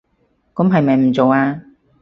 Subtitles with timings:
[0.55, 1.61] 噉係咪唔做吖